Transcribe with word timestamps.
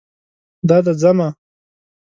دا 0.67 0.77
دی 0.85 0.93
ځمه 1.01 1.27